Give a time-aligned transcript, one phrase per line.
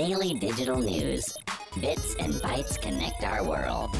[0.00, 1.36] Daily digital news.
[1.78, 3.94] Bits and bytes connect our world.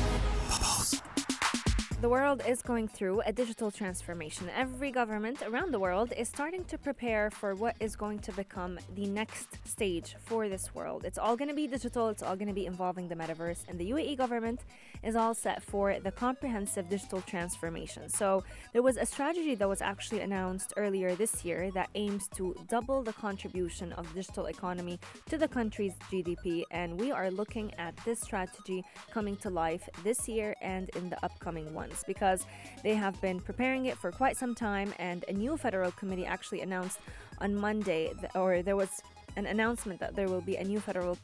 [2.01, 4.49] The world is going through a digital transformation.
[4.57, 8.79] Every government around the world is starting to prepare for what is going to become
[8.95, 11.05] the next stage for this world.
[11.05, 13.79] It's all going to be digital, it's all going to be involving the metaverse, and
[13.79, 14.65] the UAE government
[15.03, 18.09] is all set for the comprehensive digital transformation.
[18.09, 22.57] So, there was a strategy that was actually announced earlier this year that aims to
[22.67, 24.99] double the contribution of digital economy
[25.29, 30.27] to the country's GDP, and we are looking at this strategy coming to life this
[30.27, 32.47] year and in the upcoming ones because
[32.83, 34.93] they have been preparing it for quite some time.
[34.99, 36.99] And a new federal committee actually announced
[37.41, 39.03] on Monday, or there was
[39.37, 41.17] an announcement that there will be a new federal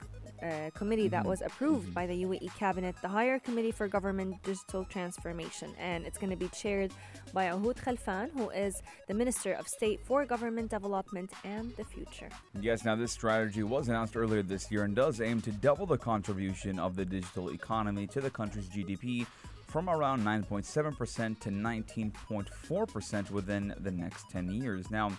[0.42, 1.30] uh, committee that mm-hmm.
[1.30, 1.94] was approved mm-hmm.
[1.94, 6.36] by the UAE cabinet, the Higher Committee for Government Digital Transformation, and it's going to
[6.36, 6.92] be chaired
[7.32, 12.28] by Ohood Khalfan, who is the Minister of State for Government Development and the Future.
[12.60, 15.98] Yes, now this strategy was announced earlier this year and does aim to double the
[15.98, 19.26] contribution of the digital economy to the country's GDP
[19.66, 24.90] from around 9.7% to 19.4% within the next 10 years.
[24.90, 25.12] Now,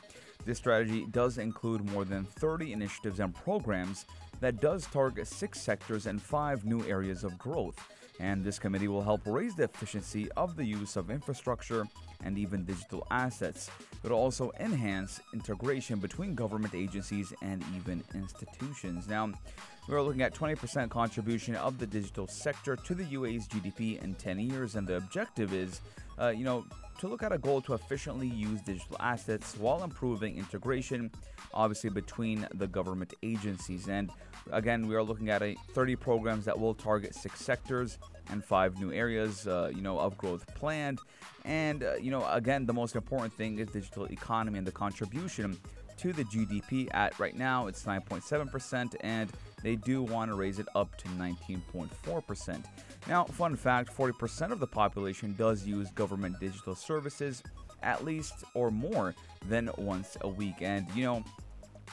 [0.45, 4.05] this strategy does include more than 30 initiatives and programs
[4.39, 7.77] that does target six sectors and five new areas of growth.
[8.19, 11.87] And this committee will help raise the efficiency of the use of infrastructure
[12.23, 13.69] and even digital assets.
[14.03, 19.07] It will also enhance integration between government agencies and even institutions.
[19.07, 19.31] Now,
[19.87, 24.39] we're looking at 20% contribution of the digital sector to the UAE's GDP in 10
[24.39, 25.81] years, and the objective is,
[26.19, 26.65] uh, you know,
[26.99, 31.11] to look at a goal to efficiently use digital assets while improving integration,
[31.53, 33.87] obviously between the government agencies.
[33.87, 34.11] And
[34.51, 38.79] again, we are looking at a 30 programs that will target six sectors and five
[38.79, 40.99] new areas, uh, you know, of growth planned.
[41.45, 45.57] And uh, you know, again, the most important thing is digital economy and the contribution
[45.97, 46.89] to the GDP.
[46.93, 49.31] At right now, it's 9.7%, and
[49.63, 52.63] they do want to raise it up to 19.4%.
[53.07, 57.43] Now, fun fact 40% of the population does use government digital services
[57.83, 59.13] at least or more
[59.47, 60.55] than once a week.
[60.61, 61.23] And, you know,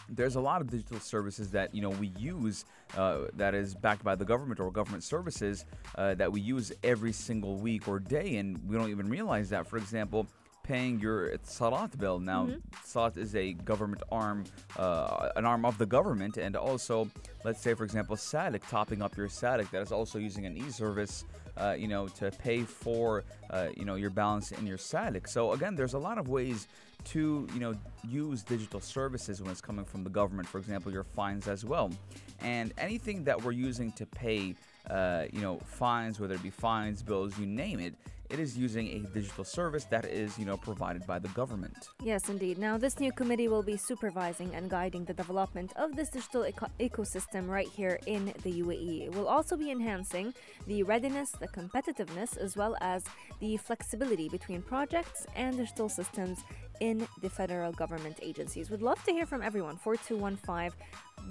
[0.09, 2.65] there's a lot of digital services that you know we use
[2.97, 5.65] uh, that is backed by the government or government services
[5.97, 9.67] uh, that we use every single week or day and we don't even realize that
[9.67, 10.27] for example
[10.65, 12.19] paying your Salat bill.
[12.19, 12.59] Now, mm-hmm.
[12.83, 14.45] Salat is a government arm,
[14.77, 17.09] uh, an arm of the government, and also,
[17.45, 21.25] let's say, for example, Salik, topping up your Salik, that is also using an e-service,
[21.57, 25.29] uh, you know, to pay for, uh, you know, your balance in your Salik.
[25.29, 26.67] So again, there's a lot of ways
[27.05, 27.75] to, you know,
[28.09, 30.49] use digital services when it's coming from the government.
[30.49, 31.93] For example, your fines as well,
[32.41, 34.55] and anything that we're using to pay,
[34.91, 37.95] uh, you know, fines, whether it be fines, bills, you name it
[38.31, 41.91] it is using a digital service that is, you know, provided by the government.
[42.03, 42.59] Yes, indeed.
[42.59, 46.71] Now, this new committee will be supervising and guiding the development of this digital eco-
[46.81, 49.07] ecosystem right here in the UAE.
[49.07, 50.35] It will also be enhancing
[50.67, 53.05] the readiness, the competitiveness, as well as
[53.41, 56.45] the flexibility between projects and digital systems
[56.81, 58.71] in the federal government agencies.
[58.71, 59.77] We'd love to hear from everyone.
[59.77, 60.73] 4215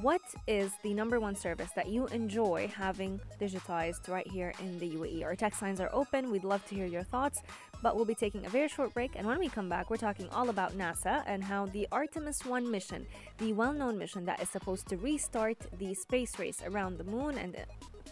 [0.01, 4.89] what is the number one service that you enjoy having digitized right here in the
[4.89, 5.23] UAE?
[5.23, 6.31] Our text lines are open.
[6.31, 7.41] We'd love to hear your thoughts,
[7.83, 9.11] but we'll be taking a very short break.
[9.15, 12.69] And when we come back, we're talking all about NASA and how the Artemis 1
[12.69, 13.05] mission,
[13.37, 17.37] the well known mission that is supposed to restart the space race around the moon
[17.37, 17.55] and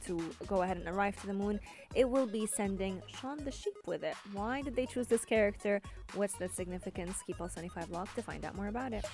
[0.05, 1.59] to go ahead and arrive to the moon,
[1.95, 4.15] it will be sending Shaun the Sheep with it.
[4.33, 5.81] Why did they choose this character?
[6.15, 7.17] What's the significance?
[7.25, 9.05] Keep all 25 locked to find out more about it.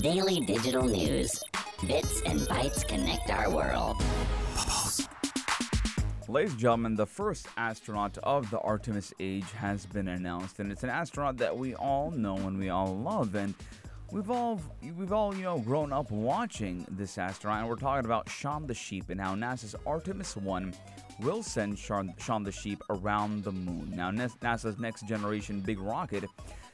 [0.00, 1.40] Daily digital news.
[1.86, 3.96] Bits and bytes connect our world.
[6.28, 10.84] Ladies and gentlemen, the first astronaut of the Artemis age has been announced, and it's
[10.84, 13.34] an astronaut that we all know and we all love.
[13.34, 13.52] And
[14.12, 14.60] we've all
[14.96, 18.74] we've all you know grown up watching this astronaut, and we're talking about Shaun the
[18.74, 20.74] Sheep and how NASA's Artemis One
[21.20, 23.92] will send Shaun the Sheep around the moon.
[23.94, 26.24] Now, NASA's next generation big rocket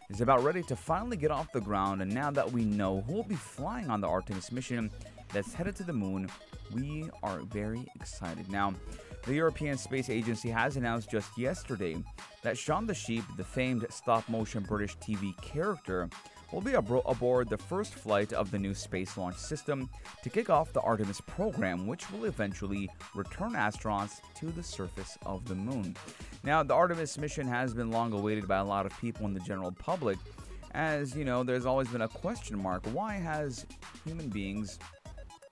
[0.08, 3.14] is about ready to finally get off the ground, and now that we know who
[3.14, 4.91] will be flying on the Artemis mission
[5.32, 6.30] that's headed to the moon,
[6.72, 8.50] we are very excited.
[8.50, 8.74] Now,
[9.24, 11.97] the European Space Agency has announced just yesterday
[12.42, 16.09] that Shaun the Sheep, the famed stop motion British TV character,
[16.53, 19.89] will be ab- aboard the first flight of the new space launch system
[20.22, 25.47] to kick off the Artemis program, which will eventually return astronauts to the surface of
[25.47, 25.97] the moon.
[26.45, 29.41] Now, the Artemis mission has been long awaited by a lot of people in the
[29.41, 30.19] general public,
[30.77, 33.65] as you know, there's always been a question mark why has
[34.04, 34.78] human beings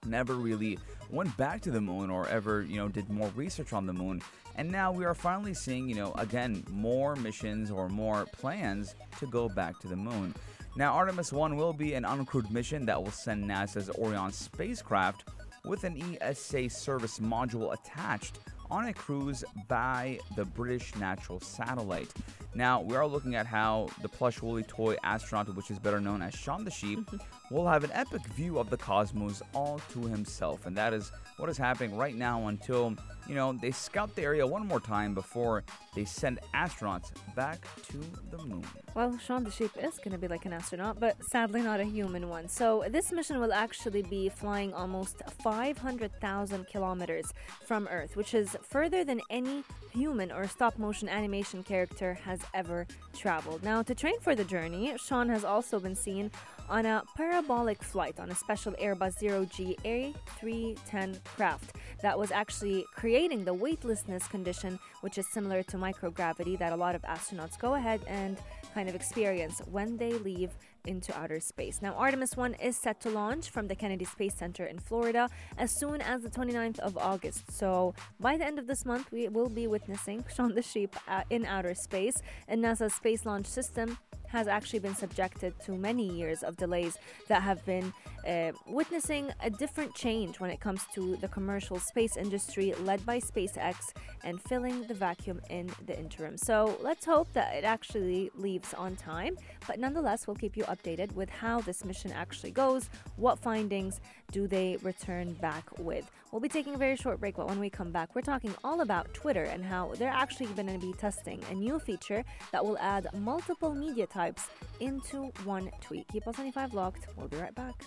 [0.06, 0.78] never really
[1.10, 4.20] went back to the moon or ever, you know, did more research on the moon.
[4.56, 9.26] And now we are finally seeing, you know, again, more missions or more plans to
[9.26, 10.34] go back to the moon.
[10.76, 15.28] Now, Artemis 1 will be an uncrewed mission that will send NASA's Orion spacecraft
[15.64, 18.40] with an ESA service module attached
[18.72, 22.12] on a cruise by the British Natural Satellite.
[22.56, 26.22] Now, we are looking at how the plush woolly toy astronaut, which is better known
[26.22, 27.00] as Shaun the Sheep,
[27.50, 30.64] will have an epic view of the cosmos all to himself.
[30.66, 32.94] And that is what is happening right now until,
[33.28, 35.64] you know, they scout the area one more time before
[35.96, 38.64] they send astronauts back to the moon.
[38.94, 41.84] Well, Shaun the Sheep is going to be like an astronaut, but sadly not a
[41.84, 42.48] human one.
[42.48, 47.32] So, this mission will actually be flying almost 500,000 kilometers
[47.66, 52.86] from Earth, which is further than any human or stop motion animation character has ever
[53.16, 53.62] traveled.
[53.62, 56.30] Now, to train for the journey, Shaun has also been seen
[56.68, 62.84] on a parabolic flight on a special Airbus Zero G A310 craft that was actually
[62.94, 67.74] creating the weightlessness condition, which is similar to microgravity that a lot of astronauts go
[67.74, 68.38] ahead and
[68.74, 70.50] kind of experience when they leave
[70.86, 71.80] into outer space.
[71.82, 75.28] Now, Artemis 1 is set to launch from the Kennedy Space Center in Florida
[75.58, 77.50] as soon as the 29th of August.
[77.50, 81.22] So, by the end of this month, we will be witnessing Shaun the Sheep uh,
[81.30, 82.16] in outer space,
[82.48, 83.98] and NASA's Space Launch System
[84.28, 86.98] has actually been subjected to many years of delays
[87.28, 87.92] that have been
[88.26, 93.18] uh, witnessing a different change when it comes to the commercial space industry led by
[93.18, 93.92] SpaceX
[94.24, 96.36] and filling the vacuum in the interim.
[96.36, 99.36] So let's hope that it actually leaves on time,
[99.66, 104.00] but nonetheless, we'll keep you updated with how this mission actually goes, what findings
[104.32, 106.10] do they return back with.
[106.34, 108.80] We'll be taking a very short break, but when we come back, we're talking all
[108.80, 112.76] about Twitter and how they're actually going to be testing a new feature that will
[112.78, 114.48] add multiple media types
[114.80, 116.08] into one tweet.
[116.08, 117.06] Keep us 95 locked.
[117.16, 117.84] We'll be right back.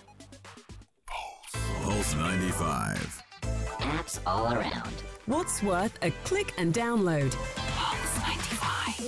[1.98, 3.24] Pulse 95.
[3.80, 4.92] Apps all around.
[5.26, 7.34] What's worth a click and download?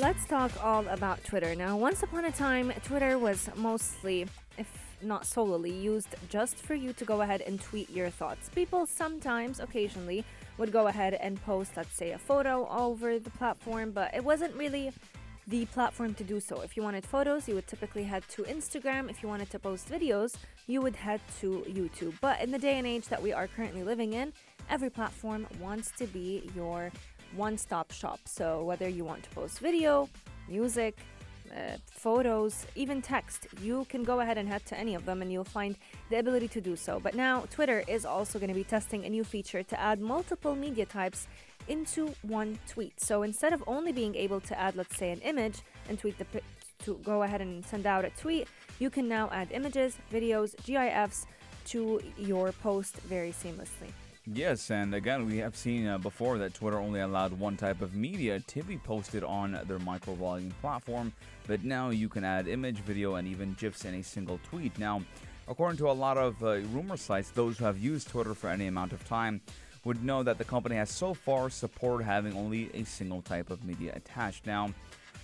[0.01, 1.55] Let's talk all about Twitter.
[1.55, 4.27] Now, once upon a time, Twitter was mostly,
[4.59, 8.49] if not solely, used just for you to go ahead and tweet your thoughts.
[8.49, 10.25] People sometimes, occasionally,
[10.59, 14.53] would go ahead and post, let's say, a photo over the platform, but it wasn't
[14.57, 14.91] really
[15.51, 16.61] the platform to do so.
[16.61, 19.11] If you wanted photos, you would typically head to Instagram.
[19.11, 20.37] If you wanted to post videos,
[20.69, 22.15] you would head to YouTube.
[22.21, 24.33] But in the day and age that we are currently living in,
[24.71, 26.93] every platform wants to be your
[27.35, 28.21] one stop shop.
[28.27, 30.09] So whether you want to post video,
[30.49, 30.97] music,
[31.51, 35.33] uh, photos, even text, you can go ahead and head to any of them and
[35.33, 35.75] you'll find
[36.11, 37.01] the ability to do so.
[37.01, 40.55] But now Twitter is also going to be testing a new feature to add multiple
[40.55, 41.27] media types
[41.69, 43.01] into one tweet.
[43.01, 46.27] So instead of only being able to add, let's say, an image and tweet the
[46.85, 48.49] to go ahead and send out a tweet,
[48.79, 51.27] you can now add images, videos, GIFs
[51.67, 53.93] to your post very seamlessly.
[54.33, 57.95] Yes, and again, we have seen uh, before that Twitter only allowed one type of
[57.95, 61.13] media to be posted on their micro volume platform,
[61.47, 64.79] but now you can add image, video, and even GIFs in a single tweet.
[64.79, 65.03] Now,
[65.49, 68.67] according to a lot of uh, rumor sites, those who have used Twitter for any
[68.67, 69.41] amount of time
[69.85, 73.65] would know that the company has so far supported having only a single type of
[73.65, 74.47] media attached.
[74.47, 74.71] Now,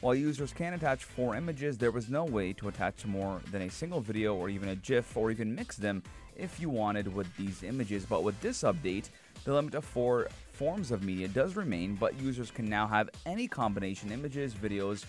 [0.00, 3.70] while users can attach four images, there was no way to attach more than a
[3.70, 6.02] single video or even a GIF or even mix them
[6.36, 8.04] if you wanted with these images.
[8.04, 9.08] But with this update,
[9.44, 13.48] the limit of four forms of media does remain, but users can now have any
[13.48, 15.04] combination images, videos,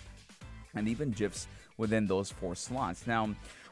[0.76, 1.48] and even GIFs
[1.78, 3.08] within those four slots.
[3.08, 3.30] Now,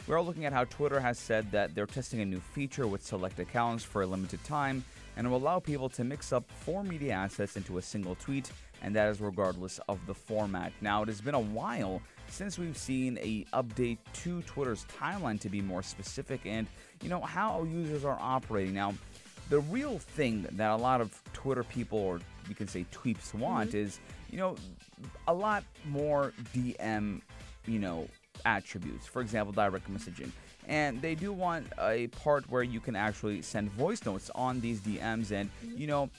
[0.08, 3.04] we're all looking at how Twitter has said that they're testing a new feature with
[3.04, 4.84] select accounts for a limited time
[5.18, 8.96] and will allow people to mix up four media assets into a single tweet, and
[8.96, 10.72] that is regardless of the format.
[10.82, 15.50] Now, it has been a while since we've seen a update to Twitter's timeline to
[15.50, 16.68] be more specific and
[17.04, 18.74] you know how users are operating.
[18.74, 18.94] Now,
[19.50, 22.20] the real thing that a lot of Twitter people or
[22.50, 23.78] you can say tweeps want mm-hmm.
[23.78, 24.00] is,
[24.32, 24.56] you know,
[25.28, 27.22] a lot more DM,
[27.68, 28.08] you know,
[28.46, 29.06] attributes.
[29.06, 30.32] For example, direct messaging.
[30.68, 34.80] And they do want a part where you can actually send voice notes on these
[34.80, 35.32] DMs.
[35.32, 35.78] And, mm-hmm.
[35.78, 36.10] you know,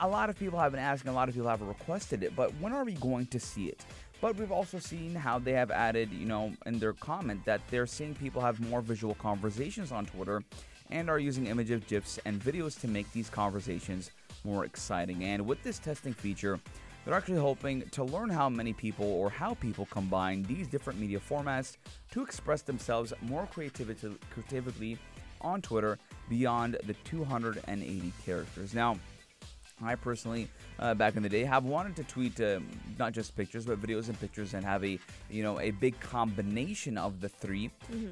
[0.00, 2.52] a lot of people have been asking, a lot of people have requested it, but
[2.60, 3.84] when are we going to see it?
[4.20, 7.86] But we've also seen how they have added, you know, in their comment that they're
[7.86, 10.42] seeing people have more visual conversations on Twitter
[10.90, 14.10] and are using images, GIFs, and videos to make these conversations
[14.44, 15.24] more exciting.
[15.24, 16.60] And with this testing feature,
[17.04, 21.18] they're actually hoping to learn how many people or how people combine these different media
[21.18, 21.76] formats
[22.12, 24.98] to express themselves more creativity, creatively
[25.40, 28.74] on Twitter beyond the 280 characters.
[28.74, 28.96] Now,
[29.84, 30.48] I personally,
[30.78, 32.60] uh, back in the day, have wanted to tweet uh,
[32.98, 34.98] not just pictures but videos and pictures and have a
[35.30, 37.70] you know a big combination of the 3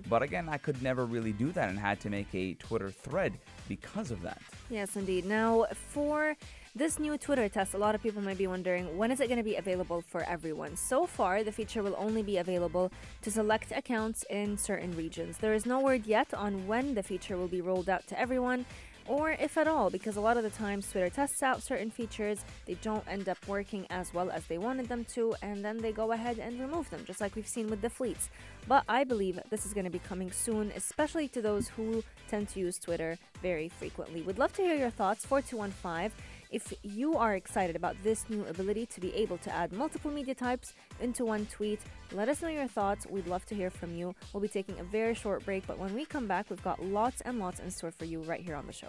[0.08, 3.32] But again, I could never really do that and had to make a Twitter thread
[3.68, 4.40] because of that.
[4.68, 5.24] Yes, indeed.
[5.24, 6.36] Now, for
[6.74, 9.38] this new Twitter test, a lot of people might be wondering when is it going
[9.38, 10.76] to be available for everyone?
[10.76, 15.38] So far, the feature will only be available to select accounts in certain regions.
[15.38, 18.66] There is no word yet on when the feature will be rolled out to everyone,
[19.07, 22.45] or if at all, because a lot of the times Twitter tests out certain features,
[22.66, 25.92] they don't end up working as well as they wanted them to, and then they
[25.92, 28.30] go ahead and remove them, just like we've seen with the fleets.
[28.69, 32.49] But I believe this is going to be coming soon, especially to those who tend
[32.50, 34.23] to use Twitter very frequently.
[34.23, 35.25] Would love to hear your thoughts.
[35.25, 36.12] 4215.
[36.50, 40.35] If you are excited about this new ability to be able to add multiple media
[40.35, 41.80] types into one tweet,
[42.12, 43.07] let us know your thoughts.
[43.09, 44.14] We'd love to hear from you.
[44.33, 47.21] We'll be taking a very short break, but when we come back, we've got lots
[47.21, 48.88] and lots in store for you right here on the show.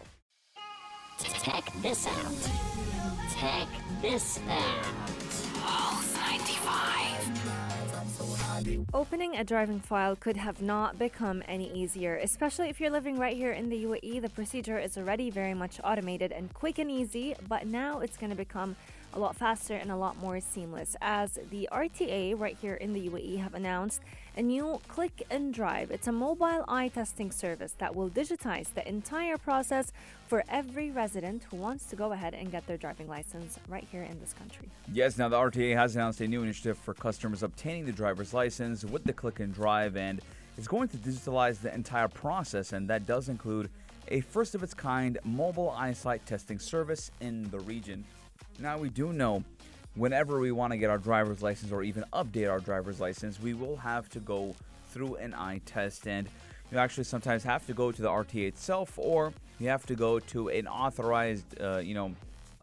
[1.20, 2.50] Check this out.
[3.40, 3.68] Check
[4.02, 5.21] this out.
[8.94, 13.36] Opening a driving file could have not become any easier, especially if you're living right
[13.36, 14.22] here in the UAE.
[14.22, 18.32] The procedure is already very much automated and quick and easy, but now it's going
[18.32, 18.76] to become
[19.14, 23.10] a lot faster and a lot more seamless as the RTA right here in the
[23.10, 24.02] UAE have announced
[24.38, 25.92] a new click and drive.
[25.92, 29.92] It's a mobile eye testing service that will digitize the entire process
[30.28, 34.04] for every resident who wants to go ahead and get their driving license right here
[34.04, 34.70] in this country.
[34.92, 38.86] Yes, now the RTA has announced a new initiative for customers obtaining the driver's license
[38.86, 40.22] with the click and drive, and
[40.58, 43.70] it's going to digitalize the entire process, and that does include
[44.08, 48.06] a first of its kind mobile eyesight testing service in the region.
[48.60, 49.44] Now, we do know
[49.96, 53.54] whenever we want to get our driver's license or even update our driver's license, we
[53.54, 54.56] will have to go
[54.90, 56.08] through an eye test.
[56.08, 56.28] And
[56.72, 60.20] you actually sometimes have to go to the RTA itself or you have to go
[60.20, 62.14] to an authorized, uh, you know,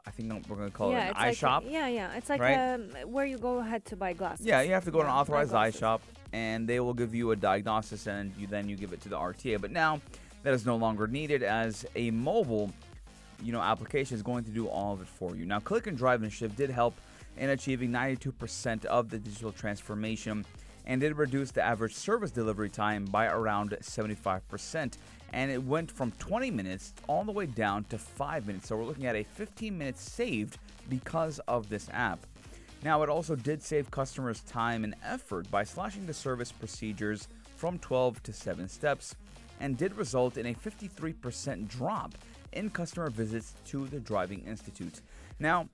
[0.06, 1.64] I think we're going to call it an eye like shop.
[1.66, 2.16] yeah, yeah.
[2.16, 2.74] It's like right?
[2.74, 4.46] um, where you go ahead to buy glasses.
[4.46, 6.00] Yeah, you have to go to an authorized eye shop,
[6.32, 9.16] and they will give you a diagnosis, and you then you give it to the
[9.16, 9.60] RTA.
[9.60, 10.00] But now
[10.44, 12.72] that is no longer needed, as a mobile,
[13.42, 15.46] you know, application is going to do all of it for you.
[15.46, 16.94] Now, Click and Drive and shift did help
[17.36, 20.44] in achieving 92% of the digital transformation,
[20.86, 24.94] and did reduce the average service delivery time by around 75%.
[25.34, 28.68] And it went from 20 minutes all the way down to 5 minutes.
[28.68, 32.18] So we're looking at a 15 minutes saved because of this app.
[32.82, 37.78] Now, it also did save customers time and effort by slashing the service procedures from
[37.80, 39.14] 12 to 7 steps
[39.60, 42.14] and did result in a 53% drop
[42.52, 45.00] in customer visits to the Driving Institute.
[45.38, 45.68] Now,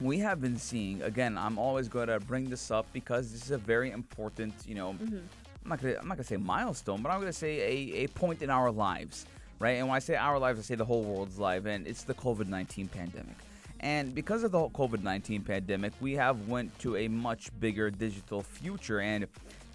[0.00, 3.50] we have been seeing, again, I'm always going to bring this up because this is
[3.50, 5.18] a very important, you know, mm-hmm.
[5.66, 8.40] I'm not gonna I'm not gonna say milestone, but I'm gonna say a, a point
[8.40, 9.26] in our lives,
[9.58, 9.72] right?
[9.72, 12.14] And when I say our lives, I say the whole world's life, and it's the
[12.14, 13.34] COVID-19 pandemic.
[13.80, 18.42] And because of the whole COVID-19 pandemic, we have went to a much bigger digital
[18.42, 19.26] future, and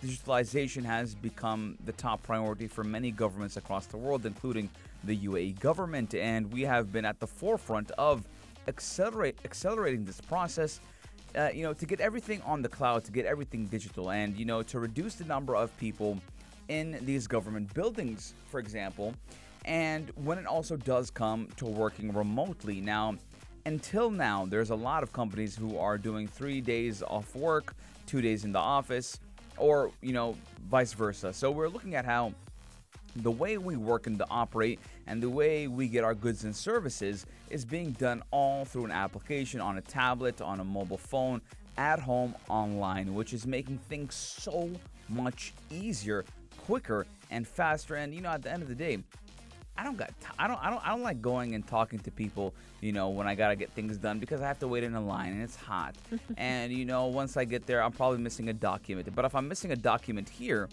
[0.02, 4.70] digitalization has become the top priority for many governments across the world, including
[5.04, 6.14] the UAE government.
[6.14, 8.28] And we have been at the forefront of
[8.68, 10.80] accelerate accelerating this process
[11.36, 14.46] uh, you know, to get everything on the cloud, to get everything digital, and you
[14.46, 16.20] know, to reduce the number of people
[16.68, 19.14] in these government buildings, for example,
[19.66, 22.82] and when it also does come to working remotely.
[22.82, 23.16] Now,
[23.66, 27.76] until now, there's a lot of companies who are doing three days off work,
[28.08, 29.20] two days in the office,
[29.58, 30.36] or you know,
[30.70, 31.32] vice versa.
[31.34, 32.34] So we're looking at how
[33.18, 36.56] the way we work and to operate and the way we get our goods and
[36.56, 41.42] services is being done all through an application on a tablet, on a mobile phone,
[41.78, 44.70] at home, online, which is making things so
[45.10, 46.26] much easier,
[46.66, 47.96] quicker, and faster.
[47.96, 49.00] And you know, at the end of the day,
[49.78, 52.12] I don't got t- I don't I don't I don't like going and talking to
[52.12, 54.84] people, you know, when I got to get things done because I have to wait
[54.84, 55.96] in a line and it's hot.
[56.38, 59.14] and you know, once I get there, I'm probably missing a document.
[59.16, 60.70] But if I'm missing a document here,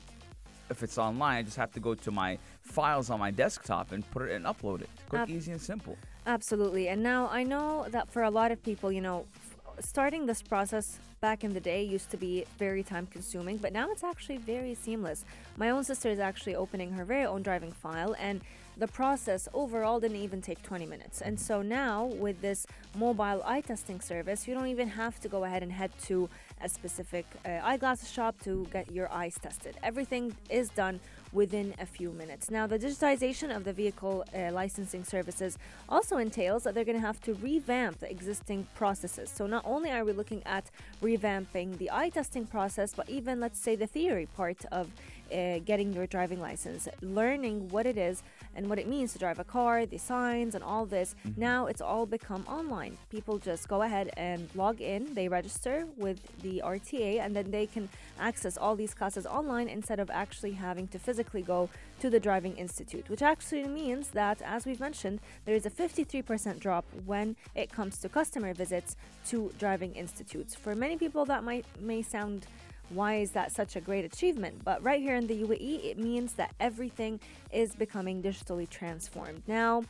[0.70, 4.08] if it's online, I just have to go to my files on my desktop and
[4.10, 4.90] put it and upload it.
[5.08, 5.96] Quick, Ab- easy, and simple.
[6.26, 6.88] Absolutely.
[6.88, 10.42] And now I know that for a lot of people, you know, f- starting this
[10.42, 14.38] process back in the day used to be very time consuming, but now it's actually
[14.38, 15.24] very seamless.
[15.56, 18.40] My own sister is actually opening her very own driving file, and
[18.78, 21.20] the process overall didn't even take 20 minutes.
[21.20, 22.64] And so now with this
[22.96, 26.28] mobile eye testing service, you don't even have to go ahead and head to
[26.60, 29.76] a specific uh, eyeglasses shop to get your eyes tested.
[29.82, 31.00] Everything is done
[31.32, 32.50] within a few minutes.
[32.50, 35.58] Now, the digitization of the vehicle uh, licensing services
[35.88, 39.30] also entails that they're going to have to revamp the existing processes.
[39.30, 40.70] So, not only are we looking at
[41.08, 44.84] revamping the eye testing process, but even, let's say, the theory part of
[45.32, 48.22] uh, getting your driving license, learning what it is
[48.54, 51.14] and what it means to drive a car, the signs, and all this.
[51.26, 51.40] Mm-hmm.
[51.40, 52.96] Now it's all become online.
[53.10, 57.66] People just go ahead and log in, they register with the RTA, and then they
[57.66, 57.88] can
[58.18, 61.68] access all these classes online instead of actually having to physically go
[62.00, 66.58] to the driving institute, which actually means that, as we've mentioned, there is a 53%
[66.60, 70.54] drop when it comes to customer visits to driving institutes.
[70.54, 72.46] For many people, that might may sound
[72.90, 74.64] why is that such a great achievement?
[74.64, 77.20] But right here in the UAE, it means that everything
[77.52, 79.42] is becoming digitally transformed.
[79.46, 79.84] Now,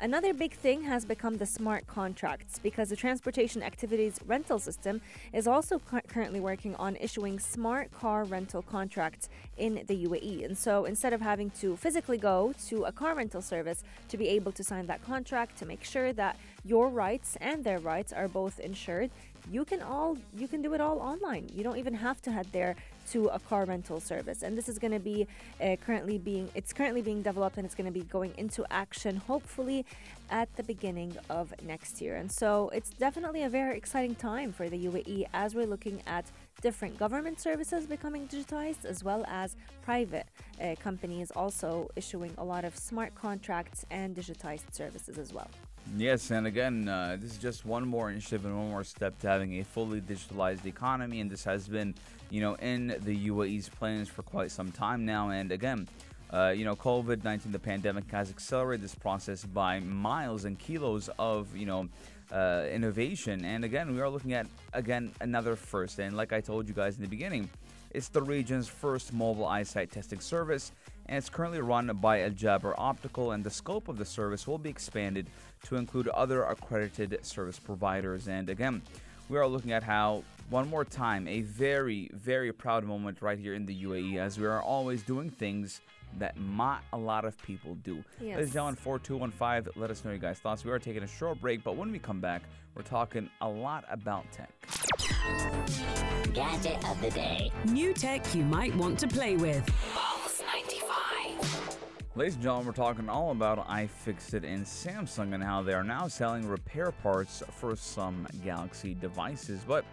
[0.00, 5.00] Another big thing has become the smart contracts because the Transportation Activities Rental System
[5.32, 10.44] is also cu- currently working on issuing smart car rental contracts in the UAE.
[10.44, 14.28] And so instead of having to physically go to a car rental service to be
[14.28, 18.28] able to sign that contract to make sure that your rights and their rights are
[18.28, 19.10] both insured,
[19.50, 21.48] you can all you can do it all online.
[21.54, 22.76] You don't even have to head there
[23.12, 24.42] to a car rental service.
[24.42, 25.26] And this is going to be
[25.62, 29.16] uh, currently being it's currently being developed and it's going to be going into action
[29.16, 29.84] hopefully
[30.30, 32.16] at the beginning of next year.
[32.16, 36.26] And so it's definitely a very exciting time for the UAE as we're looking at
[36.60, 40.26] different government services becoming digitized as well as private
[40.60, 45.48] uh, companies also issuing a lot of smart contracts and digitized services as well.
[45.96, 49.28] Yes, and again, uh, this is just one more initiative and one more step to
[49.28, 51.94] having a fully digitalized economy, and this has been,
[52.30, 55.30] you know, in the UAE's plans for quite some time now.
[55.30, 55.88] And again,
[56.30, 61.08] uh, you know, COVID 19, the pandemic has accelerated this process by miles and kilos
[61.18, 61.88] of, you know,
[62.30, 63.44] uh, innovation.
[63.44, 65.98] And again, we are looking at, again, another first.
[65.98, 67.48] And like I told you guys in the beginning,
[67.92, 70.72] it's the region's first mobile eyesight testing service,
[71.08, 74.58] and it's currently run by Al Jaber Optical, and the scope of the service will
[74.58, 75.28] be expanded
[75.64, 78.28] to include other accredited service providers.
[78.28, 78.82] And again,
[79.28, 83.54] we are looking at how, one more time, a very, very proud moment right here
[83.54, 85.80] in the UAE as we are always doing things
[86.18, 88.02] that not a lot of people do.
[88.20, 88.36] Yes.
[88.36, 90.64] Ladies and gentlemen, 4215, let us know your guys' thoughts.
[90.64, 92.42] We are taking a short break, but when we come back,
[92.74, 94.50] we're talking a lot about tech.
[96.32, 97.50] Gadget of the day.
[97.66, 99.68] New tech you might want to play with.
[102.18, 102.34] Pulse 95.
[102.34, 106.08] Ladies and gentlemen, we're talking all about iFixit and Samsung and how they are now
[106.08, 109.60] selling repair parts for some Galaxy devices.
[109.66, 109.84] But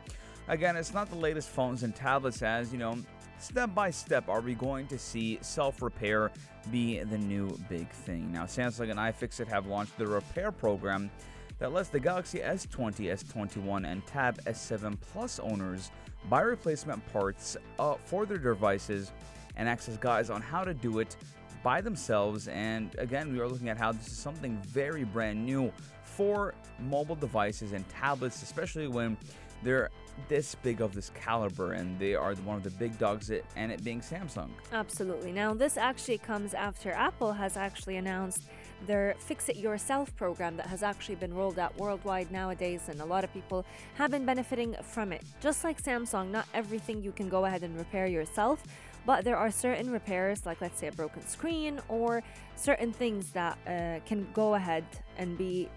[0.48, 2.98] again, it's not the latest phones and tablets, as you know,
[3.38, 6.32] step by step, are we going to see self repair
[6.72, 8.32] be the new big thing?
[8.32, 11.12] Now, Samsung and iFixit have launched the repair program
[11.60, 15.92] that lets the Galaxy S20, S21, and Tab S7 Plus owners
[16.28, 19.12] buy replacement parts uh, for their devices
[19.58, 21.16] and access guides on how to do it
[21.66, 22.48] by themselves.
[22.48, 25.74] And again, we are looking at how this is something very brand new
[26.04, 29.18] for mobile devices and tablets, especially when
[29.64, 29.90] they're
[30.30, 33.72] this big of this caliber and they are one of the big dogs, it, and
[33.72, 34.50] it being Samsung.
[34.72, 35.32] Absolutely.
[35.32, 38.44] Now, this actually comes after Apple has actually announced
[38.86, 43.06] their Fix It Yourself program that has actually been rolled out worldwide nowadays, and a
[43.06, 45.24] lot of people have been benefiting from it.
[45.42, 48.64] Just like Samsung, not everything you can go ahead and repair yourself,
[49.06, 52.24] but there are certain repairs, like let's say a broken screen or
[52.56, 54.86] certain things that uh, can go ahead
[55.18, 55.70] and be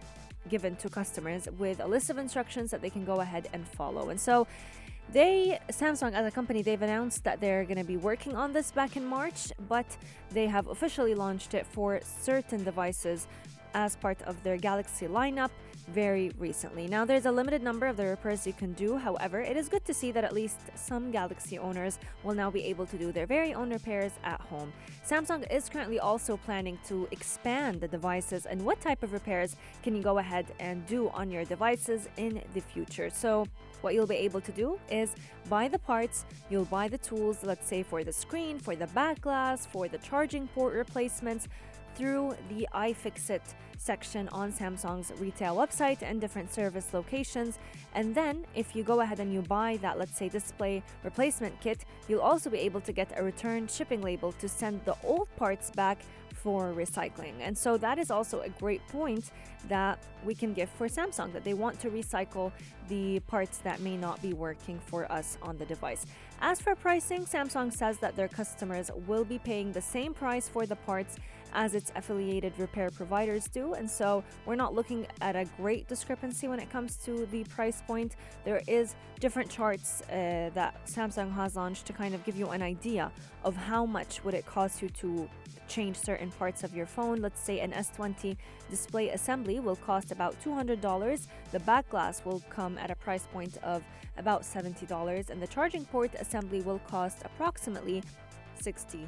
[0.48, 4.08] given to customers with a list of instructions that they can go ahead and follow.
[4.08, 4.46] And so
[5.12, 8.70] they, Samsung as a company, they've announced that they're going to be working on this
[8.70, 9.86] back in March, but
[10.30, 13.26] they have officially launched it for certain devices
[13.74, 15.50] as part of their Galaxy lineup
[15.88, 16.86] very recently.
[16.86, 18.96] Now, there's a limited number of the repairs you can do.
[18.96, 22.64] However, it is good to see that at least some Galaxy owners will now be
[22.64, 24.72] able to do their very own repairs at home.
[25.06, 29.94] Samsung is currently also planning to expand the devices and what type of repairs can
[29.96, 33.08] you go ahead and do on your devices in the future.
[33.10, 33.46] So,
[33.80, 35.14] what you'll be able to do is
[35.48, 39.20] buy the parts, you'll buy the tools, let's say for the screen, for the back
[39.20, 41.46] glass, for the charging port replacements
[41.98, 43.40] through the iFixit
[43.76, 47.58] section on Samsung's retail website and different service locations.
[47.94, 51.84] And then, if you go ahead and you buy that, let's say, display replacement kit,
[52.08, 55.70] you'll also be able to get a return shipping label to send the old parts
[55.72, 55.98] back
[56.34, 57.34] for recycling.
[57.40, 59.32] And so that is also a great point
[59.68, 62.52] that we can give for Samsung that they want to recycle
[62.88, 66.06] the parts that may not be working for us on the device.
[66.40, 70.64] As for pricing, Samsung says that their customers will be paying the same price for
[70.64, 71.16] the parts
[71.54, 73.74] as its affiliated repair providers do.
[73.74, 77.82] And so we're not looking at a great discrepancy when it comes to the price
[77.86, 78.16] point.
[78.44, 82.62] There is different charts uh, that Samsung has launched to kind of give you an
[82.62, 83.10] idea
[83.44, 85.28] of how much would it cost you to
[85.68, 87.18] change certain parts of your phone.
[87.18, 88.36] Let's say an S20
[88.70, 91.26] display assembly will cost about $200.
[91.52, 93.84] The back glass will come at a price point of
[94.16, 98.02] about $70 and the charging port assembly will cost approximately
[98.58, 99.06] $60.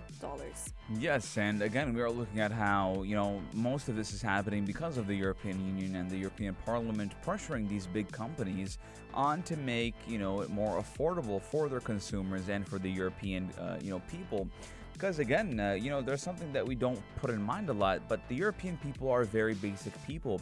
[0.99, 4.65] Yes, and again, we are looking at how, you know, most of this is happening
[4.65, 8.79] because of the European Union and the European Parliament pressuring these big companies
[9.15, 13.51] on to make, you know, it more affordable for their consumers and for the European,
[13.61, 14.49] uh, you know, people.
[14.93, 18.03] Because again, uh, you know, there's something that we don't put in mind a lot,
[18.09, 20.41] but the European people are very basic people.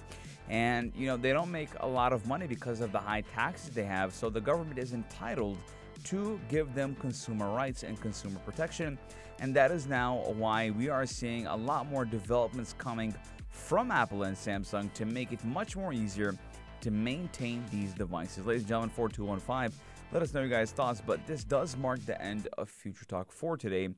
[0.49, 3.71] And, you know, they don't make a lot of money because of the high taxes
[3.71, 4.15] they have.
[4.15, 5.59] So the government is entitled
[6.05, 8.99] to give them consumer rights and consumer protection.
[9.41, 13.15] And that is now why we are seeing a lot more developments coming
[13.51, 16.37] from Apple and Samsung to make it much more easier
[16.81, 18.47] to maintain these devices.
[18.47, 19.81] Ladies and gentlemen, 4215,
[20.13, 21.03] let us know your guys' thoughts.
[21.05, 23.89] But this does mark the end of Future Talk for today.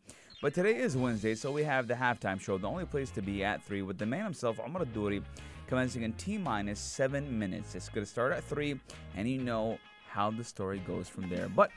[0.43, 3.45] But today is Wednesday, so we have the halftime show, the only place to be
[3.45, 5.23] at 3 with the man himself, Amar Duri,
[5.67, 7.75] commencing in T minus 7 minutes.
[7.75, 8.81] It's going to start at 3,
[9.17, 11.49] and you know how the story goes from there.
[11.49, 11.71] But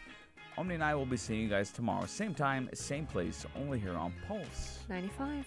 [0.57, 3.95] Omni and I will be seeing you guys tomorrow, same time, same place, only here
[3.95, 4.79] on Pulse.
[4.87, 5.45] 95.